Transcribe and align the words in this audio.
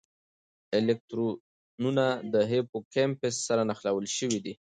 الکترودونه 0.77 2.05
د 2.33 2.35
هیپوکمپس 2.51 3.33
سره 3.47 3.61
نښلول 3.69 4.05
شوي 4.17 4.39
دي. 4.45 4.53